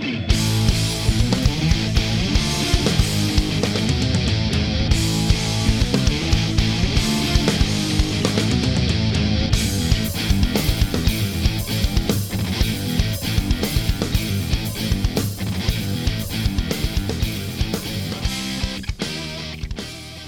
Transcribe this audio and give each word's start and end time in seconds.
Hi, 0.00 0.06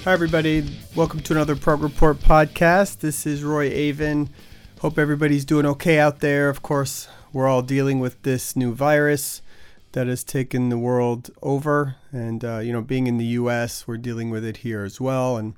everybody. 0.05 0.69
Welcome 0.95 1.21
to 1.21 1.33
another 1.33 1.55
Prog 1.55 1.81
Report 1.81 2.19
podcast. 2.19 2.99
This 2.99 3.25
is 3.25 3.41
Roie 3.41 3.71
Avin. 3.71 4.29
Hope 4.81 4.99
everybody's 4.99 5.45
doing 5.45 5.65
okay 5.65 5.97
out 5.97 6.19
there. 6.19 6.49
Of 6.49 6.61
course, 6.61 7.07
we're 7.31 7.47
all 7.47 7.63
dealing 7.63 7.99
with 7.99 8.21
this 8.21 8.55
new 8.55 8.75
virus 8.75 9.41
that 9.93 10.07
has 10.07 10.23
taken 10.23 10.69
the 10.69 10.77
world 10.77 11.29
over. 11.41 11.95
And, 12.11 12.43
uh, 12.43 12.59
you 12.59 12.73
know, 12.73 12.81
being 12.81 13.07
in 13.07 13.17
the 13.17 13.25
U.S., 13.25 13.87
we're 13.87 13.97
dealing 13.97 14.29
with 14.29 14.43
it 14.43 14.57
here 14.57 14.83
as 14.83 14.99
well. 14.99 15.37
And 15.37 15.53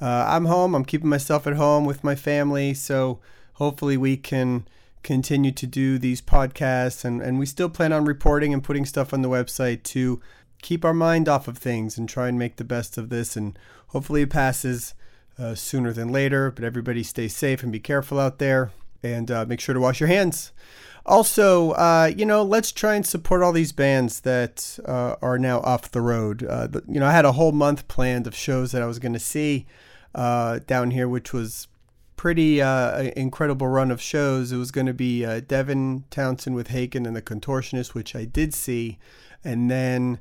uh, 0.00 0.26
I'm 0.28 0.44
home. 0.44 0.74
I'm 0.74 0.84
keeping 0.84 1.08
myself 1.08 1.46
at 1.46 1.54
home 1.54 1.84
with 1.84 2.04
my 2.04 2.14
family. 2.14 2.74
So 2.74 3.18
hopefully 3.54 3.96
we 3.96 4.16
can 4.16 4.66
continue 5.02 5.52
to 5.52 5.66
do 5.66 5.98
these 5.98 6.20
podcasts. 6.20 7.04
And, 7.04 7.20
and 7.20 7.38
we 7.38 7.46
still 7.46 7.70
plan 7.70 7.92
on 7.92 8.04
reporting 8.04 8.52
and 8.52 8.62
putting 8.62 8.84
stuff 8.84 9.12
on 9.12 9.22
the 9.22 9.28
website 9.28 9.82
to 9.84 10.20
keep 10.60 10.84
our 10.84 10.94
mind 10.94 11.28
off 11.28 11.48
of 11.48 11.56
things 11.56 11.96
and 11.96 12.08
try 12.08 12.28
and 12.28 12.38
make 12.38 12.56
the 12.56 12.64
best 12.64 12.98
of 12.98 13.08
this. 13.08 13.36
And 13.36 13.58
hopefully 13.88 14.22
it 14.22 14.30
passes 14.30 14.94
uh, 15.38 15.54
sooner 15.54 15.94
than 15.94 16.12
later. 16.12 16.50
But 16.50 16.64
everybody 16.64 17.02
stay 17.02 17.28
safe 17.28 17.62
and 17.62 17.72
be 17.72 17.80
careful 17.80 18.20
out 18.20 18.38
there 18.38 18.70
and 19.02 19.30
uh, 19.30 19.46
make 19.46 19.60
sure 19.60 19.74
to 19.74 19.80
wash 19.80 19.98
your 19.98 20.08
hands. 20.08 20.52
Also, 21.08 21.70
uh, 21.70 22.12
you 22.14 22.26
know, 22.26 22.42
let's 22.42 22.70
try 22.70 22.94
and 22.94 23.06
support 23.06 23.42
all 23.42 23.50
these 23.52 23.72
bands 23.72 24.20
that 24.20 24.78
uh, 24.84 25.16
are 25.22 25.38
now 25.38 25.60
off 25.60 25.90
the 25.90 26.02
road. 26.02 26.44
Uh, 26.44 26.68
you 26.86 27.00
know, 27.00 27.06
I 27.06 27.12
had 27.12 27.24
a 27.24 27.32
whole 27.32 27.52
month 27.52 27.88
planned 27.88 28.26
of 28.26 28.34
shows 28.34 28.72
that 28.72 28.82
I 28.82 28.86
was 28.86 28.98
going 28.98 29.14
to 29.14 29.18
see 29.18 29.64
uh, 30.14 30.60
down 30.66 30.90
here, 30.90 31.08
which 31.08 31.32
was 31.32 31.66
pretty 32.16 32.60
incredible 32.60 33.68
run 33.68 33.90
of 33.90 34.02
shows. 34.02 34.52
It 34.52 34.58
was 34.58 34.70
going 34.70 34.86
to 34.86 34.92
be 34.92 35.24
Devin 35.40 36.04
Townsend 36.10 36.54
with 36.54 36.68
Haken 36.68 37.06
and 37.06 37.16
the 37.16 37.22
Contortionist, 37.22 37.94
which 37.94 38.14
I 38.14 38.26
did 38.26 38.52
see, 38.52 38.98
and 39.42 39.70
then 39.70 40.20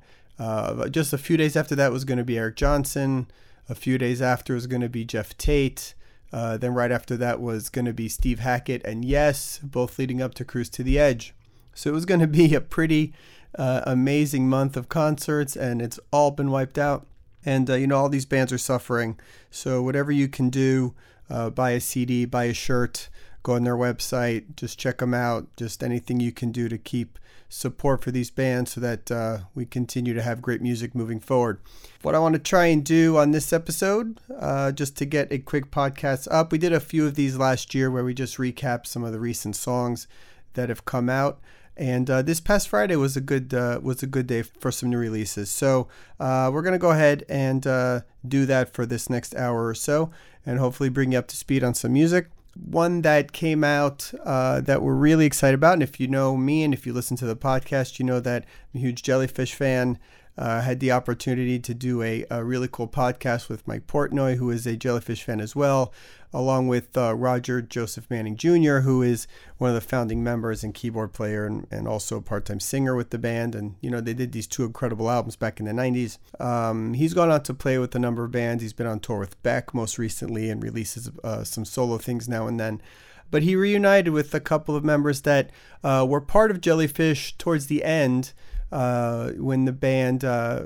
just 0.90 1.12
a 1.12 1.18
few 1.18 1.36
days 1.36 1.58
after 1.58 1.76
that 1.76 1.92
was 1.92 2.06
going 2.06 2.20
to 2.20 2.24
be 2.24 2.38
Eric 2.38 2.56
Johnson. 2.56 3.28
A 3.68 3.76
few 3.76 3.98
days 3.98 4.22
after 4.22 4.54
was 4.54 4.68
going 4.68 4.82
to 4.82 4.88
be 4.88 5.04
Geoff 5.04 5.38
Tate. 5.38 5.96
Uh, 6.32 6.58
then 6.58 6.74
right 6.74 6.92
after 6.92 7.16
that 7.18 7.40
was 7.40 7.70
going 7.70 7.86
to 7.86 7.94
be 7.94 8.10
Steve 8.10 8.40
Hackett 8.40 8.84
and 8.86 9.06
Yes, 9.06 9.60
both 9.64 9.98
leading 9.98 10.22
up 10.22 10.34
to 10.36 10.46
Cruise 10.46 10.70
to 10.72 10.84
the 10.84 11.00
Edge. 11.00 11.34
So 11.74 11.90
it 11.90 11.94
was 11.94 12.06
going 12.06 12.20
to 12.22 12.28
be 12.28 12.54
a 12.54 12.62
pretty 12.62 13.14
uh, 13.58 13.82
amazing 13.86 14.50
month 14.50 14.76
of 14.76 14.90
concerts, 14.90 15.56
and 15.56 15.82
it's 15.82 16.00
all 16.12 16.32
been 16.32 16.52
wiped 16.52 16.78
out. 16.78 17.08
And 17.46 17.70
uh, 17.70 17.76
you 17.76 17.88
know 17.88 17.98
all 17.98 18.10
these 18.10 18.26
bands 18.26 18.52
are 18.52 18.58
suffering. 18.58 19.18
So 19.50 19.82
whatever 19.82 20.12
you 20.12 20.28
can 20.28 20.50
do, 20.50 20.94
uh, 21.30 21.50
buy 21.50 21.72
a 21.72 21.80
CD, 21.80 22.26
buy 22.26 22.46
a 22.46 22.54
shirt, 22.54 23.10
go 23.44 23.54
on 23.54 23.64
their 23.64 23.78
website, 23.78 24.56
just 24.56 24.80
check 24.80 24.98
them 24.98 25.14
out. 25.14 25.48
Just 25.56 25.84
anything 25.84 26.20
you 26.20 26.32
can 26.32 26.52
do 26.52 26.68
to 26.70 26.78
keep 26.78 27.18
support 27.50 28.04
for 28.04 28.12
these 28.12 28.30
bands 28.30 28.74
so 28.74 28.82
that 28.82 29.10
uh, 29.10 29.40
we 29.56 29.66
continue 29.66 30.14
to 30.14 30.22
have 30.22 30.42
great 30.42 30.62
music 30.62 30.94
moving 30.94 31.20
forward. 31.20 31.60
What 32.02 32.16
I 32.16 32.20
want 32.20 32.34
to 32.34 32.40
try 32.40 32.66
and 32.66 32.84
do 32.84 33.18
on 33.18 33.32
this 33.32 33.54
episode, 33.54 34.20
uh, 34.38 34.72
just 34.72 34.98
to 34.98 35.06
get 35.06 35.32
a 35.32 35.40
quick 35.40 35.72
podcast 35.72 36.28
up, 36.30 36.52
we 36.52 36.58
did 36.58 36.74
a 36.74 36.80
few 36.80 37.06
of 37.06 37.16
these 37.16 37.38
last 37.38 37.74
year 37.74 37.90
where 37.90 38.04
we 38.04 38.14
just 38.14 38.38
recap 38.38 38.86
some 38.86 39.04
of 39.04 39.14
the 39.14 39.20
recent 39.20 39.56
songs 39.56 40.08
that 40.54 40.70
have 40.70 40.86
come 40.86 41.10
out. 41.10 41.40
And 41.78 42.10
uh, 42.10 42.24
this 42.24 42.40
past 42.40 42.68
Friday 42.68 42.96
was 42.96 43.16
a 43.16 43.22
good 43.22 43.54
uh, 43.54 43.80
was 43.84 44.02
a 44.02 44.08
good 44.08 44.26
day 44.26 44.42
for 44.42 44.72
some 44.72 44.90
new 44.90 44.98
releases. 44.98 45.52
So 45.52 45.88
uh, 46.20 46.50
we're 46.52 46.64
gonna 46.64 46.80
go 46.80 46.90
ahead 46.90 47.24
and 47.30 47.68
uh, 47.68 48.02
do 48.28 48.48
that 48.48 48.74
for 48.74 48.88
this 48.88 49.12
next 49.12 49.36
hour 49.36 49.68
or 49.68 49.76
so, 49.76 50.10
and 50.44 50.58
hopefully 50.58 50.90
bring 50.90 51.12
you 51.12 51.20
up 51.20 51.28
to 51.28 51.38
speed 51.38 51.64
on 51.64 51.76
some 51.76 51.94
music 51.94 52.30
one 52.66 53.02
that 53.02 53.32
came 53.32 53.64
out 53.64 54.12
uh, 54.24 54.62
that 54.62 54.82
we're 54.82 54.96
really 54.96 55.26
excited 55.26 55.56
about. 55.56 55.74
And 55.74 55.84
if 55.84 56.00
you 56.00 56.08
know 56.08 56.36
me 56.38 56.64
and 56.64 56.74
if 56.74 56.86
you 56.86 56.94
listen 56.94 57.18
to 57.18 57.26
the 57.26 57.36
podcast, 57.36 58.00
you 58.00 58.06
know 58.06 58.20
that 58.20 58.46
I'm 58.74 58.80
a 58.80 58.84
huge 58.84 59.04
jellyfish 59.04 59.54
fan. 59.54 60.00
Uh, 60.38 60.62
had 60.62 60.80
the 60.80 60.92
opportunity 60.92 61.58
to 61.58 61.74
do 61.74 62.04
a, 62.04 62.24
a, 62.30 62.44
really 62.44 62.68
cool 62.72 62.88
podcast 62.88 63.50
with 63.50 63.68
Mike 63.68 63.88
Portnoy, 63.88 64.36
who 64.36 64.52
is 64.52 64.68
a 64.68 64.76
jellyfish 64.76 65.24
fan 65.24 65.42
as 65.42 65.56
well, 65.56 65.92
along 66.32 66.68
with 66.68 66.96
uh, 66.96 67.16
Roger 67.16 67.60
Joseph 67.60 68.08
Manning 68.12 68.38
Jr., 68.38 68.80
who 68.80 69.02
is 69.02 69.26
one 69.58 69.70
of 69.72 69.74
the 69.74 69.82
founding 69.82 70.24
members 70.24 70.64
and 70.64 70.76
keyboard 70.76 71.12
player 71.12 71.48
and, 71.48 71.66
and 71.72 71.88
also 71.88 72.18
a 72.18 72.22
part 72.22 72.46
time 72.46 72.60
singer 72.60 72.96
with 72.96 73.10
the 73.10 73.18
band. 73.18 73.56
And, 73.56 73.78
you 73.82 73.90
know, 73.90 74.00
they 74.00 74.14
did 74.14 74.32
these 74.32 74.46
two 74.46 74.64
incredible 74.64 75.10
albums 75.10 75.36
back 75.36 75.60
in 75.60 75.66
the 75.66 75.72
90s. 75.72 76.20
Um, 76.40 76.94
he's 76.94 77.16
gone 77.16 77.32
on 77.32 77.42
to 77.44 77.54
play 77.56 77.80
with 77.80 77.96
a 77.96 78.00
number 78.00 78.24
of 78.24 78.32
bands. 78.32 78.62
He's 78.62 78.74
been 78.74 78.86
on 78.86 79.00
tour 79.00 79.18
with 79.18 79.42
Beck 79.42 79.74
most 79.74 79.98
recently 79.98 80.52
and 80.52 80.62
releases 80.62 81.10
uh, 81.24 81.44
some 81.44 81.66
solo 81.66 81.98
things 81.98 82.30
now 82.30 82.46
and 82.46 82.60
then 82.60 82.82
but 83.30 83.44
he 83.44 83.56
reunited 83.56 84.14
with 84.14 84.34
a 84.34 84.40
couple 84.40 84.76
of 84.76 84.86
members 84.86 85.22
that 85.24 85.50
uh, 85.84 86.06
were 86.08 86.22
part 86.22 86.52
of 86.52 86.62
Jellyfish 86.62 87.38
towards 87.38 87.68
the 87.68 87.84
end 87.84 88.32
uh, 88.72 89.30
when 89.32 89.66
the 89.66 89.72
band 89.72 90.24
uh, 90.24 90.64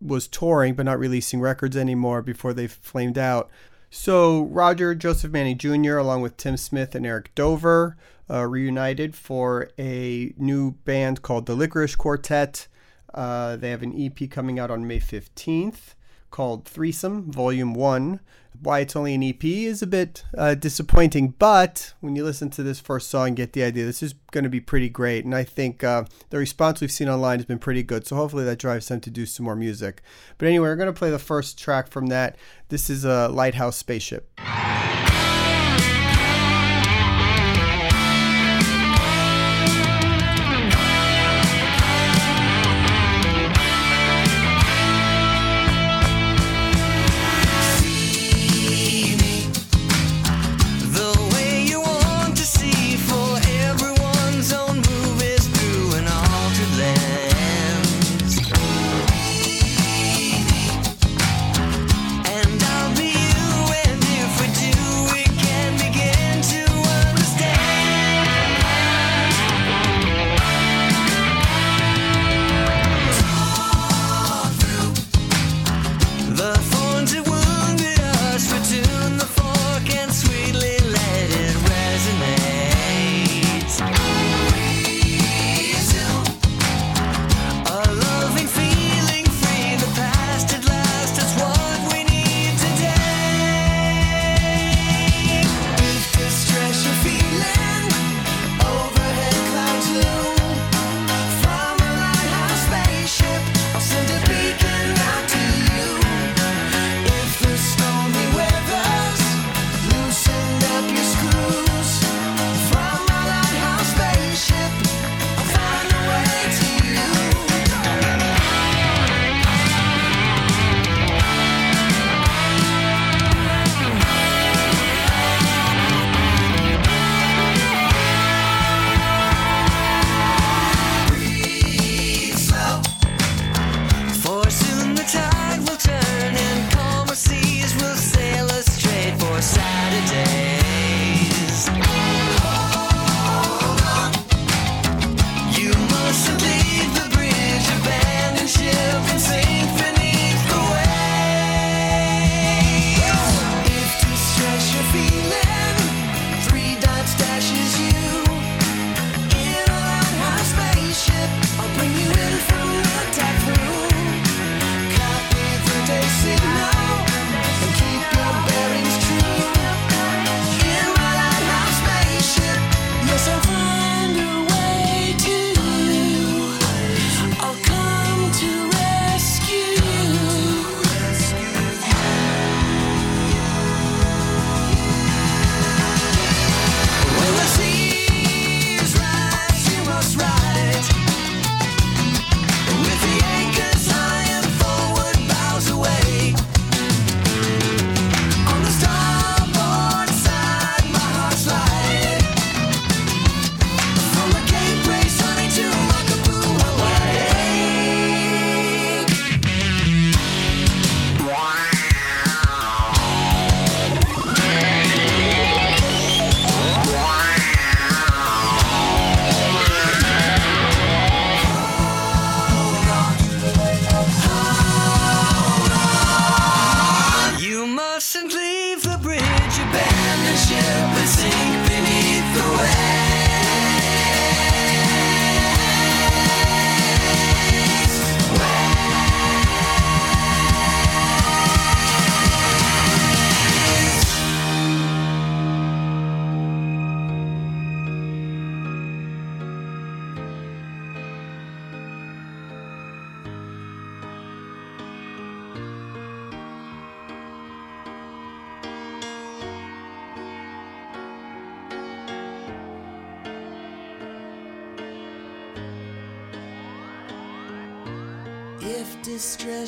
was 0.00 0.28
touring 0.28 0.74
but 0.74 0.86
not 0.86 0.98
releasing 0.98 1.40
records 1.40 1.76
anymore 1.76 2.22
before 2.22 2.52
they 2.52 2.66
flamed 2.66 3.18
out. 3.18 3.50
So 3.90 4.42
Roger 4.44 4.94
Joseph 4.94 5.32
Manning 5.32 5.58
Jr. 5.58 5.96
along 5.96 6.22
with 6.22 6.36
Tim 6.36 6.56
Smith 6.56 6.94
and 6.94 7.06
Eric 7.06 7.34
Dover 7.34 7.96
uh, 8.30 8.46
reunited 8.46 9.16
for 9.16 9.70
a 9.78 10.34
new 10.36 10.72
band 10.72 11.22
called 11.22 11.46
the 11.46 11.56
Lickerish 11.56 11.96
Quartet. 11.96 12.68
Uh, 13.14 13.56
they 13.56 13.70
have 13.70 13.82
an 13.82 13.94
EP 13.98 14.28
coming 14.30 14.58
out 14.58 14.70
on 14.70 14.86
May 14.86 15.00
15th 15.00 15.94
called 16.30 16.64
Threesome 16.64 17.30
Volume 17.30 17.74
1 17.74 18.20
why 18.60 18.80
it's 18.80 18.96
only 18.96 19.14
an 19.14 19.22
EP 19.22 19.44
is 19.44 19.82
a 19.82 19.86
bit 19.86 20.24
uh, 20.36 20.54
disappointing, 20.54 21.34
but 21.38 21.94
when 22.00 22.16
you 22.16 22.24
listen 22.24 22.50
to 22.50 22.62
this 22.62 22.80
first 22.80 23.08
song, 23.08 23.34
get 23.34 23.52
the 23.52 23.62
idea. 23.62 23.84
This 23.84 24.02
is 24.02 24.14
going 24.30 24.44
to 24.44 24.50
be 24.50 24.60
pretty 24.60 24.88
great, 24.88 25.24
and 25.24 25.34
I 25.34 25.44
think 25.44 25.84
uh, 25.84 26.04
the 26.30 26.38
response 26.38 26.80
we've 26.80 26.90
seen 26.90 27.08
online 27.08 27.38
has 27.38 27.46
been 27.46 27.58
pretty 27.58 27.82
good. 27.82 28.06
So 28.06 28.16
hopefully 28.16 28.44
that 28.44 28.58
drives 28.58 28.88
them 28.88 29.00
to 29.00 29.10
do 29.10 29.26
some 29.26 29.44
more 29.44 29.56
music. 29.56 30.02
But 30.38 30.48
anyway, 30.48 30.68
we're 30.68 30.76
going 30.76 30.92
to 30.92 30.98
play 30.98 31.10
the 31.10 31.18
first 31.18 31.58
track 31.58 31.88
from 31.88 32.06
that. 32.08 32.36
This 32.68 32.90
is 32.90 33.04
a 33.04 33.28
Lighthouse 33.28 33.76
Spaceship. 33.76 34.28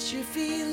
unless 0.00 0.12
you 0.14 0.22
feel. 0.22 0.69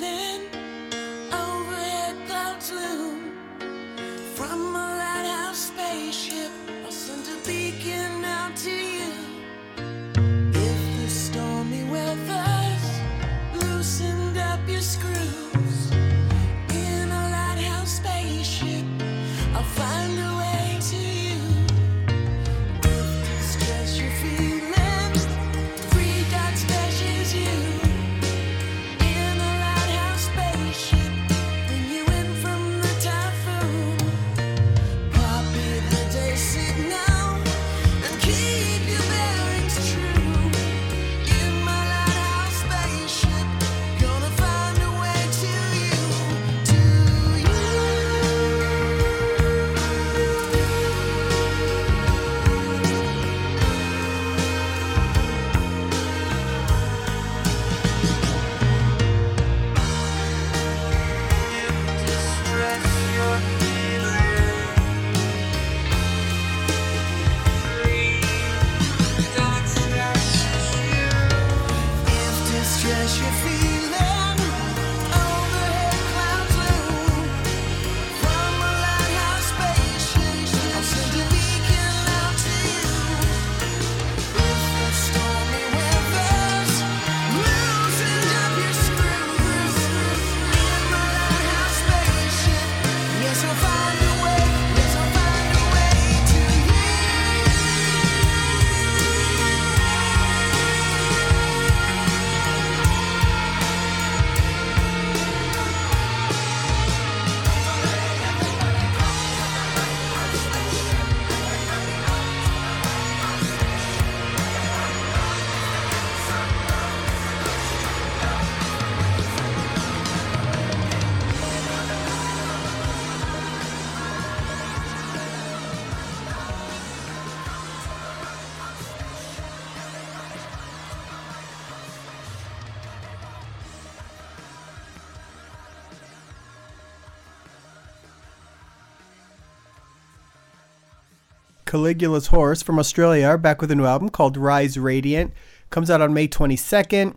Caligula's 141.68 142.28
Horse 142.28 142.64
from 142.64 142.80
Australia 142.80 143.28
are 143.28 143.38
back 143.38 143.62
with 143.62 143.70
a 143.70 143.76
new 143.76 143.86
album 143.86 144.10
called 144.10 144.38
Rise 144.38 144.80
Radiant. 144.80 145.34
Comes 145.70 145.92
out 145.92 146.02
on 146.02 146.14
May 146.14 146.28
22nd. 146.28 147.16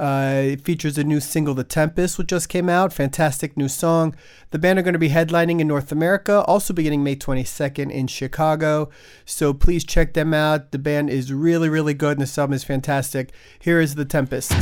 Uh, 0.00 0.42
it 0.46 0.60
features 0.60 0.98
a 0.98 1.04
new 1.04 1.20
single, 1.20 1.54
The 1.54 1.62
Tempest, 1.62 2.18
which 2.18 2.26
just 2.26 2.48
came 2.48 2.68
out. 2.68 2.92
Fantastic 2.92 3.56
new 3.56 3.68
song. 3.68 4.16
The 4.50 4.58
band 4.58 4.80
are 4.80 4.82
going 4.82 4.94
to 4.94 4.98
be 4.98 5.10
headlining 5.10 5.60
in 5.60 5.68
North 5.68 5.92
America, 5.92 6.42
also 6.42 6.74
beginning 6.74 7.04
May 7.04 7.14
22nd 7.14 7.92
in 7.92 8.08
Chicago. 8.08 8.90
So 9.24 9.54
please 9.54 9.84
check 9.84 10.14
them 10.14 10.34
out. 10.34 10.72
The 10.72 10.78
band 10.80 11.10
is 11.10 11.32
really, 11.32 11.68
really 11.68 11.94
good, 11.94 12.18
and 12.18 12.26
the 12.26 12.40
album 12.40 12.54
is 12.54 12.64
fantastic. 12.64 13.32
Here 13.60 13.80
is 13.80 13.94
The 13.94 14.04
Tempest. 14.04 14.52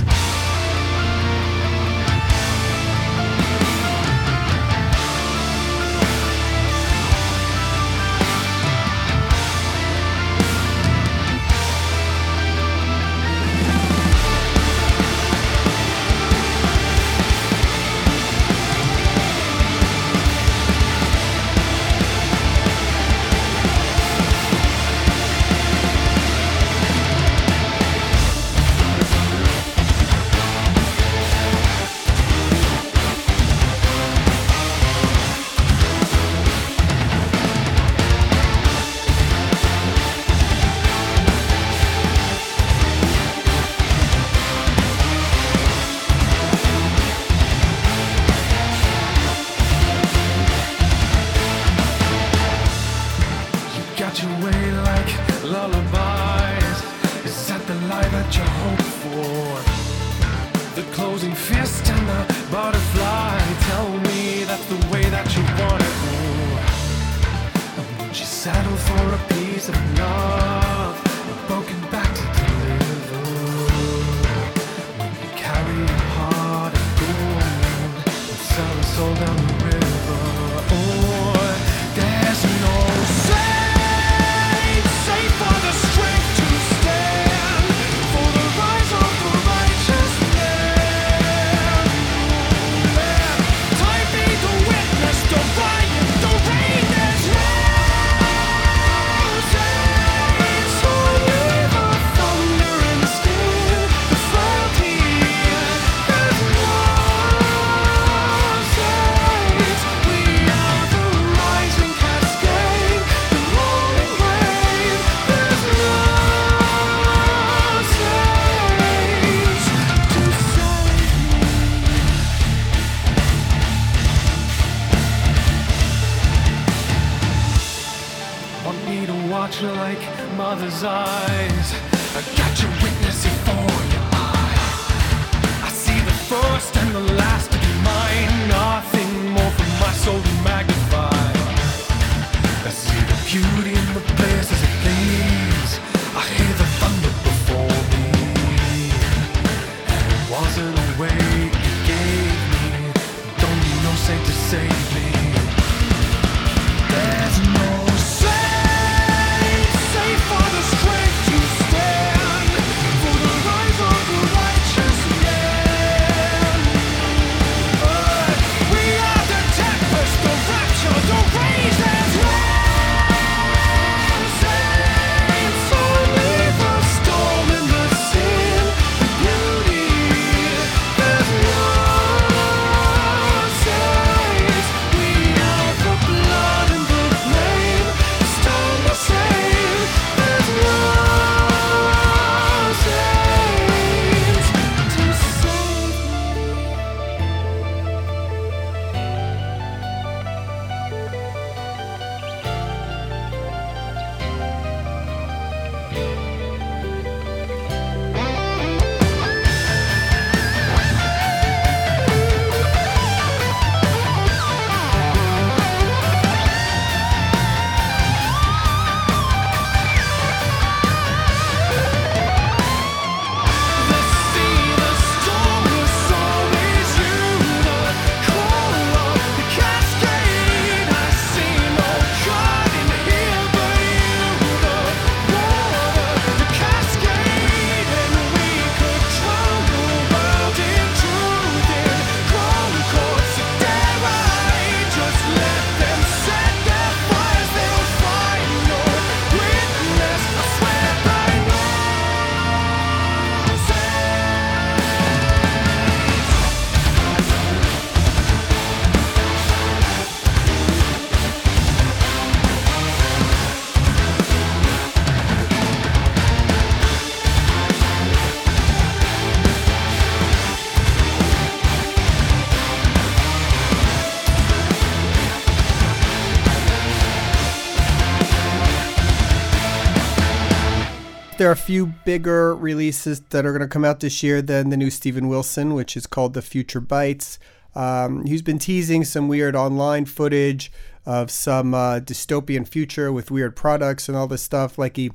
There 281.42 281.48
are 281.48 281.54
a 281.54 281.56
few 281.56 281.86
bigger 281.86 282.54
releases 282.54 283.18
that 283.30 283.44
are 283.44 283.50
going 283.50 283.62
to 283.62 283.66
come 283.66 283.84
out 283.84 283.98
this 283.98 284.22
year 284.22 284.40
than 284.40 284.70
the 284.70 284.76
new 284.76 284.90
Steven 284.90 285.26
Wilson, 285.26 285.74
which 285.74 285.96
is 285.96 286.06
called 286.06 286.34
The 286.34 286.40
Future 286.40 286.80
Bites. 286.80 287.40
Um, 287.74 288.24
he's 288.24 288.42
been 288.42 288.60
teasing 288.60 289.04
some 289.04 289.26
weird 289.26 289.56
online 289.56 290.04
footage 290.04 290.70
of 291.04 291.32
some 291.32 291.74
uh, 291.74 291.98
dystopian 291.98 292.64
future 292.68 293.12
with 293.12 293.32
weird 293.32 293.56
products 293.56 294.08
and 294.08 294.16
all 294.16 294.28
this 294.28 294.40
stuff, 294.40 294.78
like 294.78 294.96
he 294.96 295.10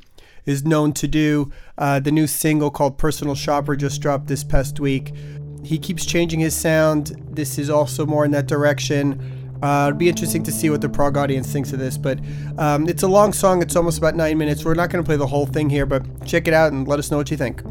is 0.45 0.65
known 0.65 0.91
to 0.95 1.07
do. 1.07 1.49
Uh, 1.77 2.01
the 2.01 2.11
new 2.11 2.27
single 2.27 2.71
called 2.71 2.97
Personal 2.97 3.33
Shopper 3.33 3.77
just 3.77 4.01
dropped 4.01 4.27
this 4.27 4.43
past 4.43 4.81
week. 4.81 5.13
He 5.63 5.79
keeps 5.79 6.05
changing 6.05 6.41
his 6.41 6.53
sound. 6.53 7.15
This 7.29 7.57
is 7.57 7.69
also 7.69 8.05
more 8.05 8.25
in 8.25 8.31
that 8.31 8.47
direction. 8.47 9.36
Uh, 9.61 9.85
it'd 9.87 9.97
be 9.97 10.09
interesting 10.09 10.43
to 10.43 10.51
see 10.51 10.69
what 10.69 10.81
the 10.81 10.89
prog 10.89 11.17
audience 11.17 11.51
thinks 11.51 11.73
of 11.73 11.79
this, 11.79 11.97
but 11.97 12.19
um, 12.57 12.87
it's 12.87 13.03
a 13.03 13.07
long 13.07 13.33
song. 13.33 13.61
It's 13.61 13.75
almost 13.75 13.97
about 13.97 14.15
nine 14.15 14.37
minutes. 14.37 14.63
We're 14.63 14.75
not 14.75 14.89
going 14.89 15.03
to 15.03 15.07
play 15.07 15.17
the 15.17 15.27
whole 15.27 15.45
thing 15.45 15.69
here, 15.69 15.85
but 15.85 16.03
check 16.25 16.47
it 16.47 16.53
out 16.53 16.71
and 16.71 16.87
let 16.87 16.99
us 16.99 17.09
know 17.09 17.17
what 17.17 17.31
you 17.31 17.37
think. 17.37 17.61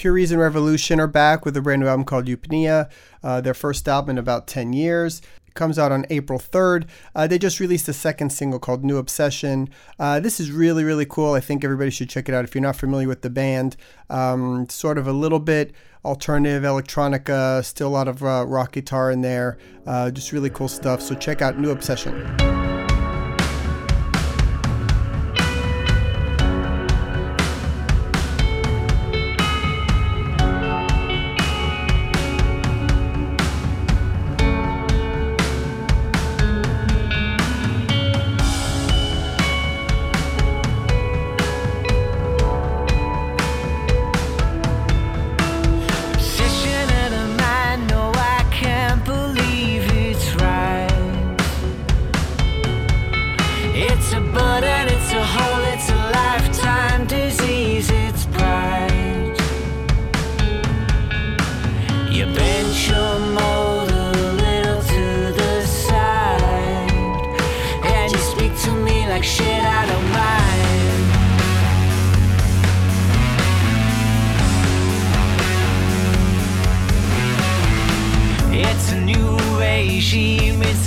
Pure 0.00 0.14
Reason 0.14 0.38
Revolution 0.38 0.98
are 0.98 1.06
back 1.06 1.44
with 1.44 1.54
a 1.58 1.60
brand 1.60 1.82
new 1.82 1.86
album 1.86 2.06
called 2.06 2.24
Eupnea, 2.24 2.90
uh, 3.22 3.42
their 3.42 3.52
first 3.52 3.86
album 3.86 4.12
in 4.12 4.16
about 4.16 4.46
10 4.46 4.72
years. 4.72 5.20
It 5.46 5.52
comes 5.52 5.78
out 5.78 5.92
on 5.92 6.06
April 6.08 6.38
3rd. 6.38 6.88
Uh, 7.14 7.26
they 7.26 7.36
just 7.38 7.60
released 7.60 7.86
a 7.86 7.92
second 7.92 8.30
single 8.30 8.58
called 8.58 8.82
New 8.82 8.96
Obsession. 8.96 9.68
Uh, 9.98 10.18
this 10.18 10.40
is 10.40 10.52
really, 10.52 10.84
really 10.84 11.04
cool. 11.04 11.34
I 11.34 11.40
think 11.40 11.64
everybody 11.64 11.90
should 11.90 12.08
check 12.08 12.30
it 12.30 12.34
out 12.34 12.46
if 12.46 12.54
you're 12.54 12.62
not 12.62 12.76
familiar 12.76 13.08
with 13.08 13.20
the 13.20 13.28
band. 13.28 13.76
Um, 14.08 14.70
sort 14.70 14.96
of 14.96 15.06
a 15.06 15.12
little 15.12 15.38
bit 15.38 15.74
alternative 16.02 16.62
electronica, 16.62 17.62
still 17.62 17.88
a 17.88 17.90
lot 17.90 18.08
of 18.08 18.24
uh, 18.24 18.46
rock 18.48 18.72
guitar 18.72 19.10
in 19.10 19.20
there. 19.20 19.58
Uh, 19.86 20.10
just 20.10 20.32
really 20.32 20.48
cool 20.48 20.68
stuff. 20.68 21.02
So 21.02 21.14
check 21.14 21.42
out 21.42 21.58
New 21.58 21.72
Obsession. 21.72 22.59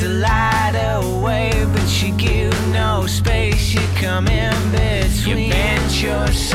to 0.03 0.09
light 0.09 0.75
away, 1.01 1.51
but 1.71 2.03
you 2.03 2.11
give 2.17 2.53
no 2.73 3.05
space. 3.07 3.73
You 3.73 3.81
come 3.95 4.27
in 4.27 4.53
between. 4.71 5.37
You 5.45 5.51
bent 5.51 6.01
yourself. 6.01 6.52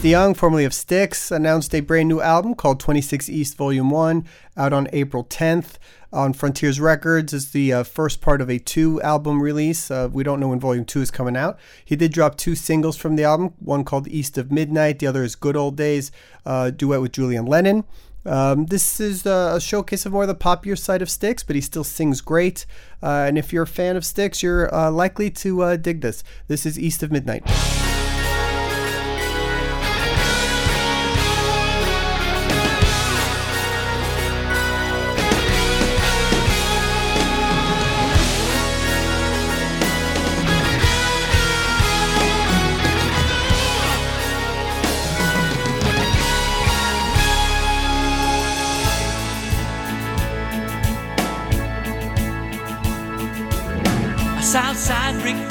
Dennis 0.00 0.18
DeYoung, 0.18 0.36
formerly 0.36 0.64
of 0.64 0.72
Styx, 0.72 1.30
announced 1.30 1.74
a 1.74 1.80
brand 1.80 2.08
new 2.08 2.22
album 2.22 2.54
called 2.54 2.80
26 2.80 3.28
East 3.28 3.56
Volume 3.56 3.90
1 3.90 4.24
out 4.56 4.72
on 4.72 4.88
April 4.94 5.24
10th 5.24 5.74
on 6.10 6.32
Frontiers 6.32 6.80
Records. 6.80 7.34
It's 7.34 7.50
the 7.50 7.72
uh, 7.72 7.82
first 7.82 8.22
part 8.22 8.40
of 8.40 8.48
a 8.48 8.58
two 8.58 9.02
album 9.02 9.42
release. 9.42 9.90
Uh, 9.90 10.08
we 10.10 10.24
don't 10.24 10.40
know 10.40 10.48
when 10.48 10.60
Volume 10.60 10.86
2 10.86 11.02
is 11.02 11.10
coming 11.10 11.36
out. 11.36 11.58
He 11.84 11.96
did 11.96 12.12
drop 12.12 12.36
two 12.36 12.54
singles 12.54 12.96
from 12.96 13.16
the 13.16 13.24
album, 13.24 13.52
one 13.58 13.84
called 13.84 14.08
East 14.08 14.38
of 14.38 14.50
Midnight, 14.50 15.00
the 15.00 15.06
other 15.06 15.22
is 15.22 15.34
Good 15.34 15.56
Old 15.56 15.76
Days, 15.76 16.10
uh, 16.46 16.70
duet 16.70 17.02
with 17.02 17.12
Julian 17.12 17.44
Lennon. 17.44 17.84
Um, 18.24 18.66
this 18.66 19.00
is 19.00 19.26
uh, 19.26 19.52
a 19.56 19.60
showcase 19.60 20.06
of 20.06 20.12
more 20.12 20.22
of 20.22 20.28
the 20.28 20.34
popular 20.34 20.76
side 20.76 21.02
of 21.02 21.10
Styx, 21.10 21.42
but 21.42 21.56
he 21.56 21.62
still 21.62 21.84
sings 21.84 22.22
great. 22.22 22.64
Uh, 23.02 23.24
and 23.28 23.36
if 23.36 23.52
you're 23.52 23.64
a 23.64 23.66
fan 23.66 23.96
of 23.96 24.06
Styx, 24.06 24.42
you're 24.42 24.74
uh, 24.74 24.90
likely 24.90 25.30
to 25.30 25.76
dig 25.76 26.00
this. 26.00 26.24
This 26.48 26.64
is 26.64 26.78
East 26.78 27.02
of 27.02 27.12
Midnight. 27.12 27.89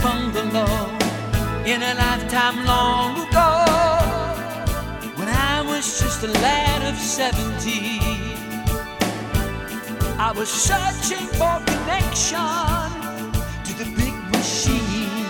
Bungalow 0.01 0.97
in 1.65 1.81
a 1.83 1.93
lifetime 1.95 2.65
long 2.65 3.11
ago 3.27 3.49
when 5.17 5.27
I 5.27 5.61
was 5.67 5.99
just 5.99 6.23
a 6.23 6.27
lad 6.27 6.81
of 6.91 6.97
17. 6.97 7.99
I 10.17 10.31
was 10.35 10.49
searching 10.49 11.25
for 11.39 11.55
connection 11.71 12.39
to 13.65 13.71
the 13.81 13.87
big 13.99 14.15
machine. 14.35 15.25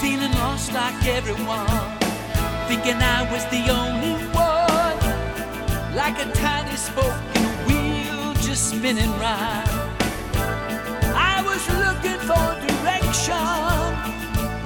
Feeling 0.00 0.32
lost 0.42 0.72
like 0.72 1.06
everyone, 1.06 1.98
thinking 2.68 2.98
I 3.16 3.20
was 3.32 3.44
the 3.46 3.64
only 3.80 4.14
one, 4.32 4.98
like 5.94 6.18
a 6.24 6.30
tiny 6.32 6.76
spoke 6.76 7.37
spinning 8.58 9.10
round. 9.20 9.68
I 11.14 11.40
was 11.46 11.62
looking 11.78 12.18
for 12.26 12.46
direction 12.66 13.34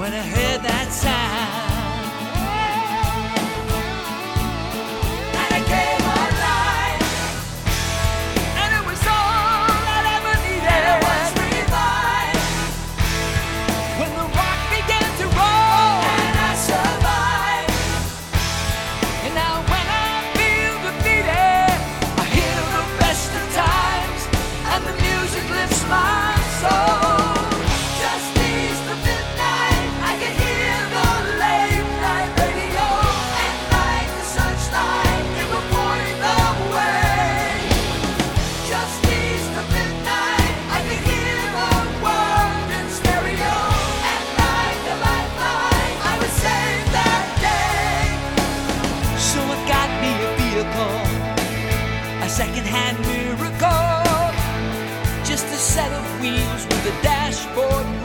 when 0.00 0.12
I 0.14 0.22
heard 0.22 0.62
that 0.62 0.88
sound. 0.90 1.71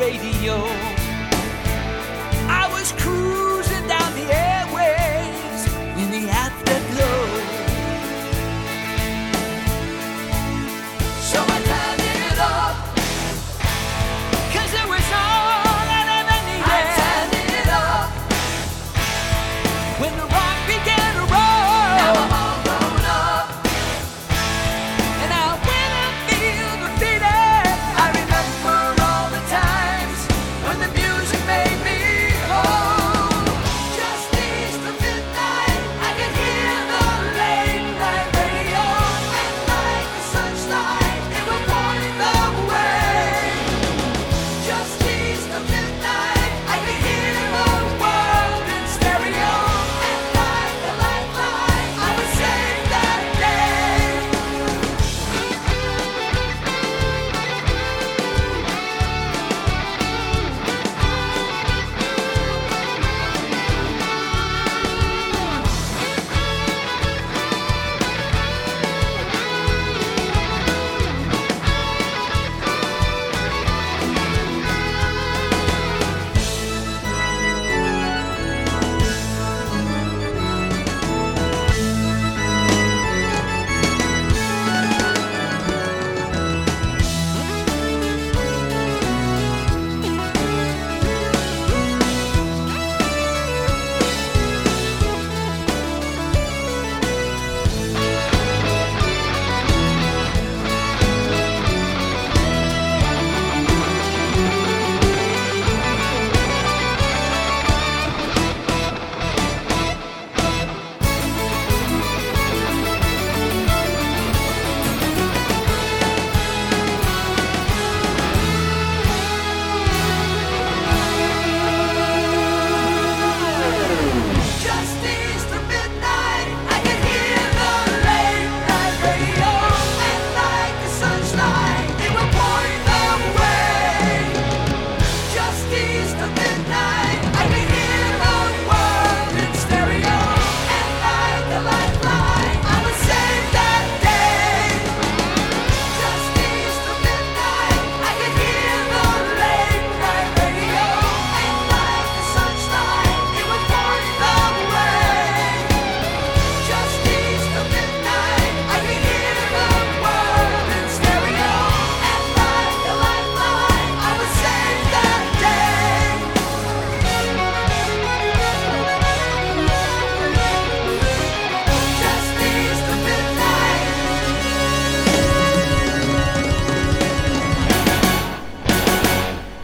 Radio. 0.08 0.56
I 2.48 2.70
was 2.72 2.93
cruising 2.93 3.37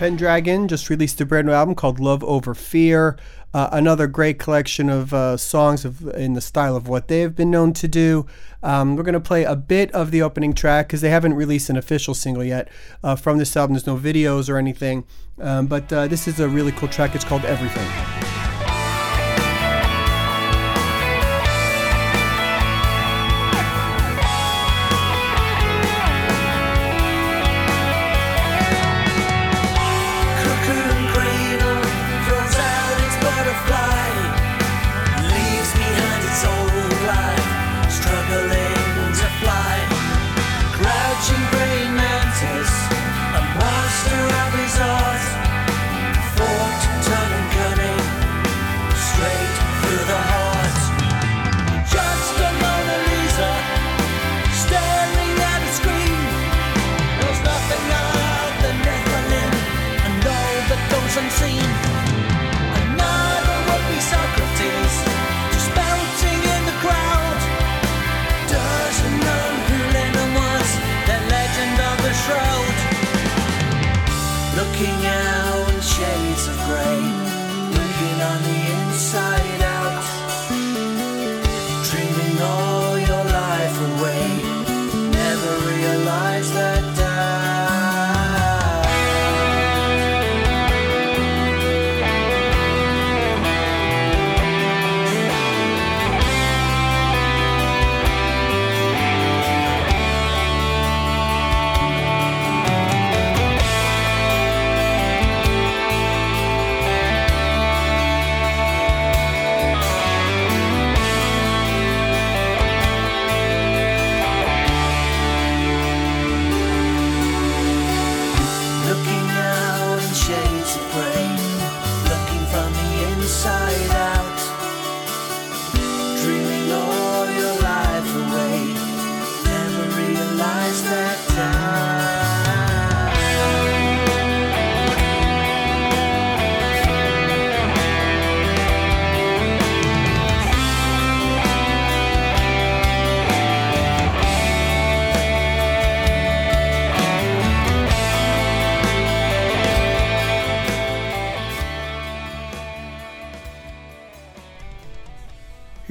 Pendragon 0.03 0.67
just 0.67 0.89
released 0.89 1.21
a 1.21 1.25
brand 1.25 1.47
new 1.47 1.53
album 1.53 1.75
called 1.75 1.97
Love 1.97 2.25
Over 2.25 2.53
Fear. 2.53 3.15
Uh, 3.53 3.69
another 3.71 4.05
great 4.05 4.37
collection 4.37 4.89
of 4.89 5.13
uh, 5.13 5.37
songs 5.37 5.85
of, 5.85 6.05
in 6.09 6.33
the 6.33 6.41
style 6.41 6.75
of 6.75 6.89
what 6.89 7.07
they 7.07 7.21
have 7.21 7.37
been 7.37 7.49
known 7.49 7.71
to 7.71 7.87
do. 7.87 8.25
Um, 8.61 8.97
we're 8.97 9.03
going 9.03 9.13
to 9.13 9.21
play 9.21 9.45
a 9.45 9.55
bit 9.55 9.89
of 9.93 10.11
the 10.11 10.21
opening 10.21 10.51
track 10.51 10.87
because 10.87 10.99
they 10.99 11.09
haven't 11.09 11.35
released 11.35 11.69
an 11.69 11.77
official 11.77 12.13
single 12.13 12.43
yet 12.43 12.67
uh, 13.01 13.15
from 13.15 13.37
this 13.37 13.55
album. 13.55 13.75
There's 13.75 13.87
no 13.87 13.95
videos 13.95 14.49
or 14.49 14.57
anything, 14.57 15.05
um, 15.39 15.67
but 15.67 15.93
uh, 15.93 16.07
this 16.09 16.27
is 16.27 16.37
a 16.41 16.49
really 16.49 16.73
cool 16.73 16.89
track. 16.89 17.15
It's 17.15 17.23
called 17.23 17.45
Everything. 17.45 18.42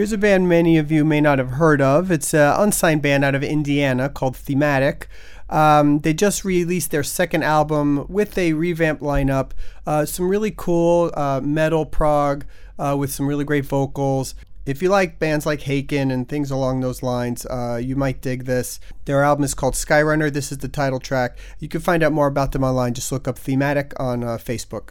Here's 0.03 0.11
a 0.11 0.19
band 0.19 0.49
many 0.49 0.79
of 0.79 0.91
you 0.91 1.05
may 1.05 1.21
not 1.21 1.39
have 1.39 1.51
heard 1.51 1.81
of. 1.81 2.11
It's 2.11 2.35
an 2.35 2.61
unsigned 2.61 3.03
band 3.03 3.25
out 3.25 3.37
of 3.37 3.45
Indiana 3.45 4.09
called 4.09 4.37
Thematic. 4.37 5.07
Um, 5.49 6.01
they 6.01 6.13
just 6.13 6.45
released 6.45 6.91
their 6.91 7.05
second 7.05 7.45
album 7.45 8.07
with 8.09 8.37
a 8.37 8.55
revamped 8.55 9.01
lineup. 9.01 9.53
Uh, 9.87 10.05
some 10.05 10.29
really 10.29 10.51
cool 10.51 11.13
uh, 11.15 11.41
metal 11.41 11.87
prog 11.87 12.45
uh, 12.81 12.97
with 12.99 13.13
some 13.13 13.29
really 13.29 13.45
great 13.45 13.65
vocals. 13.65 14.35
If 14.67 14.83
you 14.83 14.89
like 14.89 15.21
bands 15.21 15.47
like 15.47 15.61
Haken 15.61 16.13
and 16.13 16.29
things 16.29 16.51
along 16.51 16.81
those 16.81 17.05
lines, 17.05 17.47
uh, 17.47 17.79
you 17.81 17.95
might 17.95 18.21
dig 18.21 18.45
this. 18.45 18.81
Their 19.05 19.23
album 19.23 19.45
is 19.45 19.55
called 19.55 19.75
Skyrunner. 19.75 20.33
This 20.33 20.51
is 20.51 20.59
the 20.59 20.69
title 20.69 20.99
track. 20.99 21.39
You 21.61 21.69
can 21.69 21.81
find 21.81 22.03
out 22.03 22.13
more 22.13 22.27
about 22.27 22.51
them 22.51 22.65
online. 22.65 22.95
Just 22.95 23.13
look 23.13 23.29
up 23.29 23.39
Thematic 23.39 23.93
on 24.01 24.25
uh, 24.25 24.39
Facebook. 24.39 24.89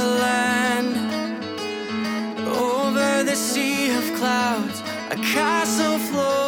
The 0.00 0.06
land, 0.26 0.94
over 2.46 3.22
the 3.30 3.36
sea 3.36 3.90
of 3.98 4.04
clouds, 4.18 4.78
a 5.10 5.16
castle 5.34 5.98
floats. 6.08 6.40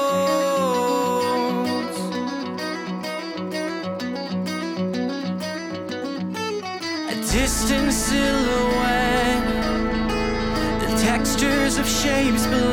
A 7.13 7.15
distant 7.37 7.93
silhouette, 7.93 9.47
the 10.83 10.91
textures 11.09 11.75
of 11.79 11.87
shapes 11.87 12.45
below 12.47 12.72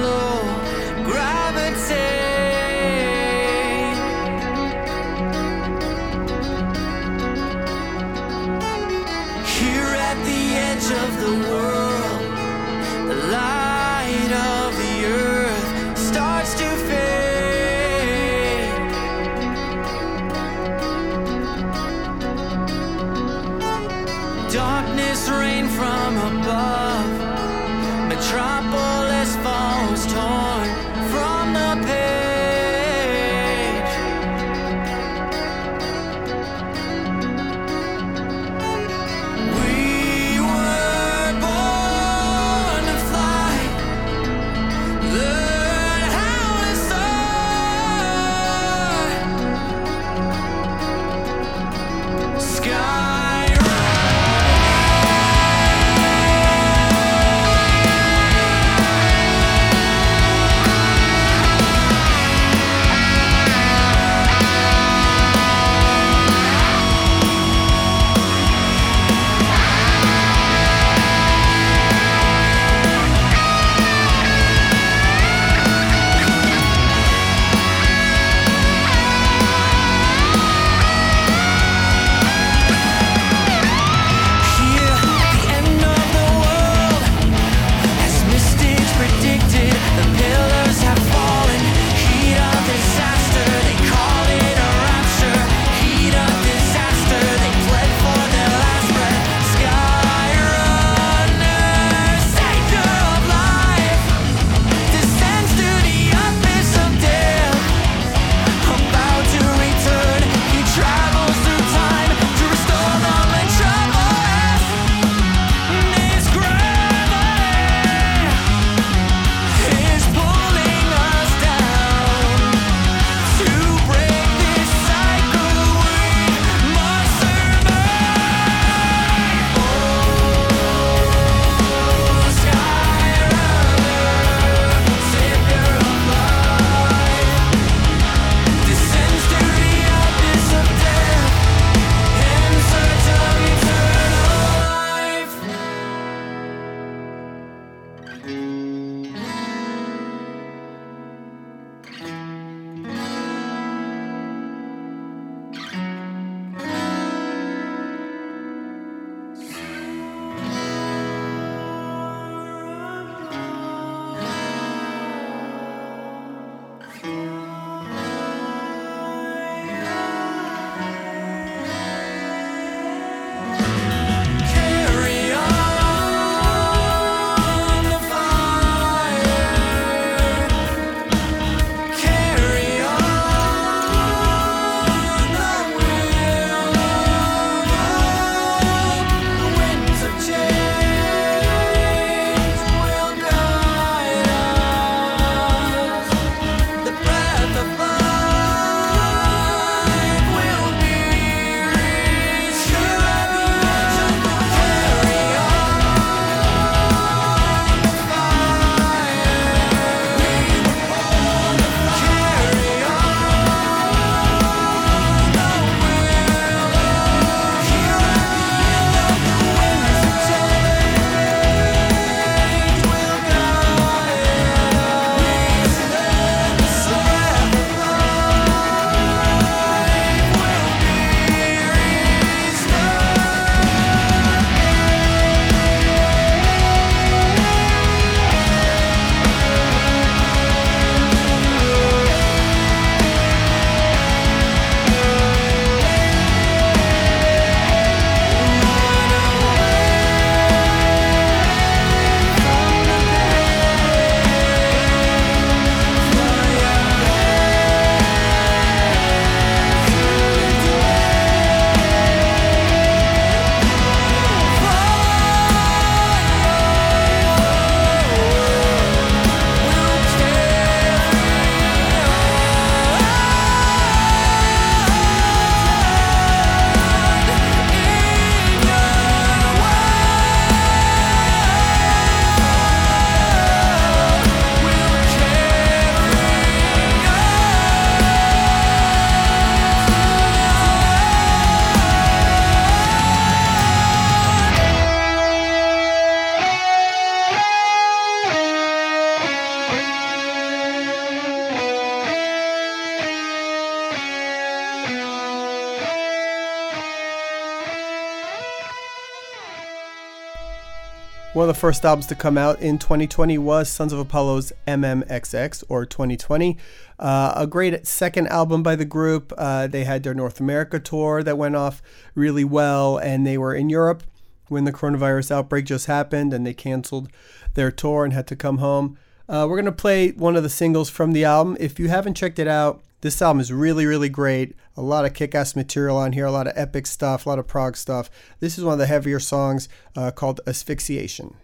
the 311.50 311.56
first 311.56 311.84
albums 311.84 312.06
to 312.06 312.14
come 312.14 312.38
out 312.38 312.62
in 312.62 312.78
2020 312.78 313.39
was 313.39 313.70
Sons 313.70 313.91
of 313.91 313.97
Apollo's 313.97 314.54
MMXX 314.68 315.64
or 315.68 315.84
2020. 315.84 316.56
Uh, 317.00 317.34
a 317.36 317.47
great 317.47 317.88
second 317.88 318.28
album 318.28 318.62
by 318.62 318.76
the 318.76 318.86
group. 318.86 319.34
Uh, 319.36 319.66
they 319.66 319.84
had 319.84 320.04
their 320.04 320.14
North 320.14 320.39
America 320.39 320.80
tour 320.80 321.24
that 321.24 321.39
went 321.39 321.56
off 321.56 321.82
really 322.14 322.43
well, 322.43 323.00
and 323.00 323.26
they 323.26 323.36
were 323.36 323.56
in 323.56 323.68
Europe 323.68 324.04
when 324.47 324.66
the 324.66 324.72
coronavirus 324.72 325.32
outbreak 325.32 325.66
just 325.66 325.88
happened 325.88 326.36
and 326.36 326.45
they 326.45 326.54
canceled 326.54 327.10
their 327.56 327.72
tour 327.72 328.04
and 328.04 328.14
had 328.14 328.28
to 328.28 328.36
come 328.36 328.60
home. 328.60 329.00
Uh, 329.28 329.47
we're 329.50 329.56
going 329.56 329.66
to 329.66 329.72
play 329.72 330.12
one 330.12 330.36
of 330.36 330.43
the 330.43 330.50
singles 330.50 330.88
from 330.88 331.14
the 331.14 331.26
album. 331.26 331.58
If 331.60 331.80
you 331.80 331.89
haven't 331.89 332.14
checked 332.14 332.38
it 332.38 332.47
out, 332.47 332.84
this 333.02 333.22
album 333.22 333.39
is 333.39 333.52
really, 333.52 333.86
really 333.86 334.10
great. 334.10 334.56
A 334.76 334.82
lot 334.82 335.06
of 335.06 335.14
kick 335.14 335.34
ass 335.34 335.56
material 335.56 335.97
on 335.97 336.14
here, 336.14 336.26
a 336.26 336.32
lot 336.32 336.47
of 336.47 336.54
epic 336.56 336.88
stuff, 336.88 337.26
a 337.26 337.30
lot 337.30 337.39
of 337.39 337.47
prog 337.47 337.78
stuff. 337.78 338.10
This 338.39 338.58
is 338.58 338.64
one 338.64 338.74
of 338.74 338.80
the 338.80 338.88
heavier 338.88 339.20
songs 339.20 339.70
uh, 339.95 340.12
called 340.12 340.41
Asphyxiation. 340.45 341.36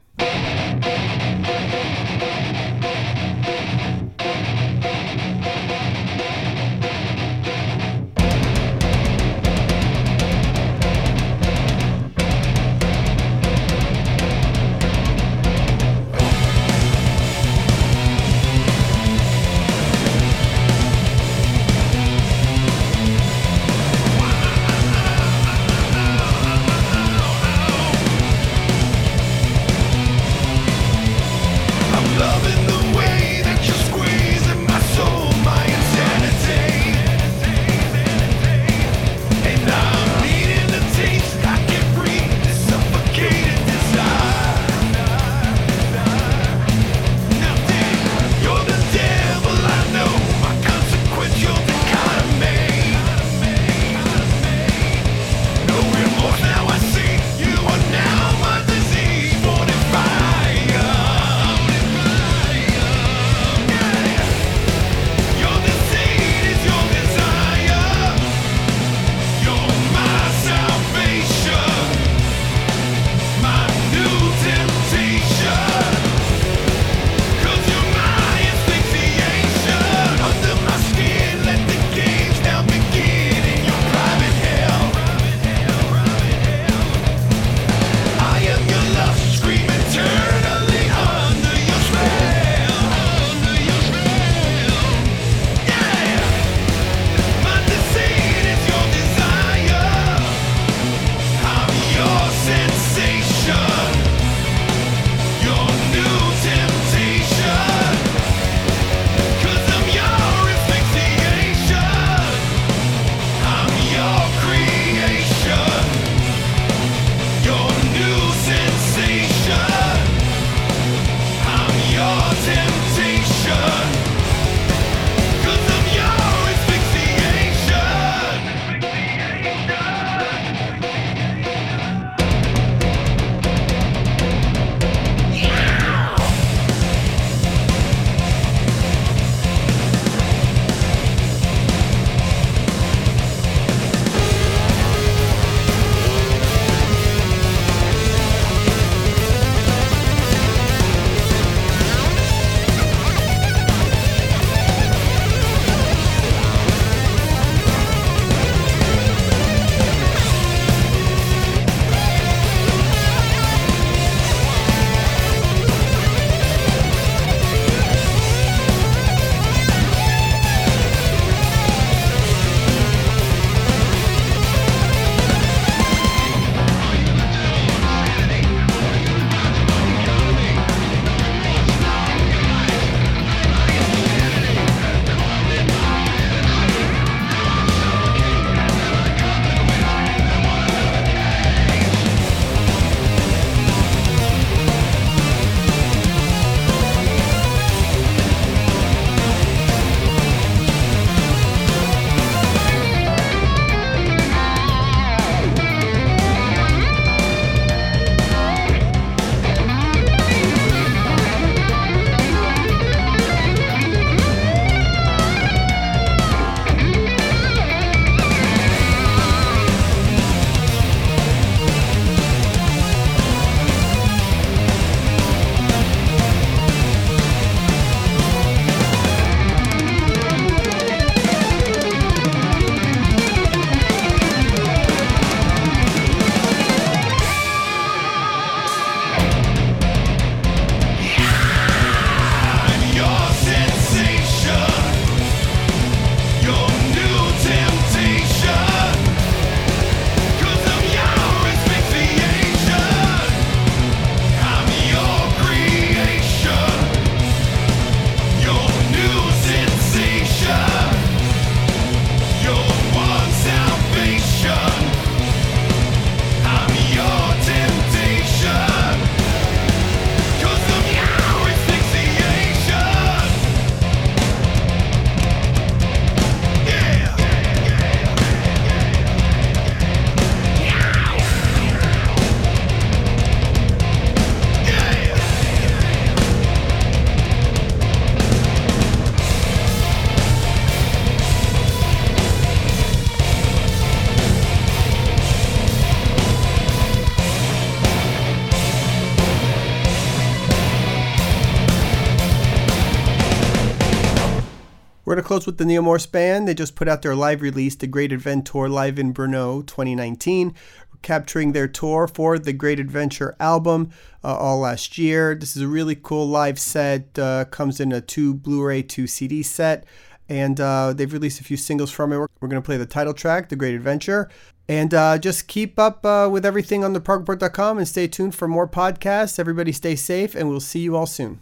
With 305.43 305.57
the 305.57 305.79
Morse 305.79 306.05
Band. 306.05 306.47
They 306.47 306.53
just 306.53 306.75
put 306.75 306.87
out 306.87 307.01
their 307.01 307.13
live 307.13 307.41
release, 307.41 307.75
The 307.75 307.87
Great 307.87 308.13
Adventure 308.13 308.69
Live 308.69 308.97
in 308.97 309.13
Brno 309.13 309.67
2019, 309.67 310.55
capturing 311.01 311.51
their 311.51 311.67
tour 311.67 312.07
for 312.07 312.39
the 312.39 312.53
Great 312.53 312.79
Adventure 312.79 313.35
album 313.37 313.91
uh, 314.23 314.33
all 314.33 314.59
last 314.59 314.97
year. 314.97 315.35
This 315.35 315.57
is 315.57 315.61
a 315.61 315.67
really 315.67 315.95
cool 315.95 316.25
live 316.25 316.57
set, 316.57 317.19
uh, 317.19 317.43
comes 317.45 317.81
in 317.81 317.91
a 317.91 317.99
two 317.99 318.33
Blu 318.33 318.63
ray, 318.63 318.81
two 318.81 319.07
CD 319.07 319.43
set. 319.43 319.83
And 320.29 320.61
uh, 320.61 320.93
they've 320.93 321.11
released 321.11 321.41
a 321.41 321.43
few 321.43 321.57
singles 321.57 321.91
from 321.91 322.13
it. 322.13 322.17
We're, 322.17 322.47
going 322.47 322.61
to 322.61 322.65
play 322.65 322.77
the 322.77 322.85
title 322.85 323.13
track, 323.13 323.49
The 323.49 323.57
Great 323.57 323.75
Adventure. 323.75 324.29
And 324.69 324.93
uh, 324.93 325.17
just 325.17 325.49
keep 325.49 325.77
up 325.77 326.05
uh, 326.05 326.29
with 326.31 326.45
everything 326.45 326.85
on 326.85 326.95
theprogreport.com 326.95 327.77
and 327.77 327.87
stay 327.87 328.07
tuned 328.07 328.35
for 328.35 328.47
more 328.47 328.69
podcasts. 328.69 329.37
Everybody 329.37 329.73
stay 329.73 329.97
safe, 329.97 330.33
and 330.33 330.47
we'll 330.47 330.61
see 330.61 330.79
you 330.79 330.95
all 330.95 331.05
soon. 331.05 331.41